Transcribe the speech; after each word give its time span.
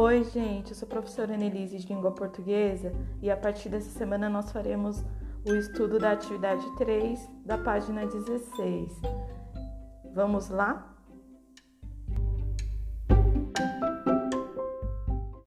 Oi, 0.00 0.22
gente, 0.22 0.70
eu 0.70 0.76
sou 0.76 0.86
a 0.86 0.90
professora 0.90 1.34
Annelise 1.34 1.76
de 1.76 1.88
Língua 1.88 2.12
Portuguesa 2.12 2.92
e 3.20 3.28
a 3.28 3.36
partir 3.36 3.68
dessa 3.68 3.90
semana 3.90 4.28
nós 4.28 4.52
faremos 4.52 5.04
o 5.44 5.52
estudo 5.56 5.98
da 5.98 6.12
atividade 6.12 6.64
3 6.76 7.28
da 7.44 7.58
página 7.58 8.06
16. 8.06 8.92
Vamos 10.14 10.50
lá? 10.50 10.96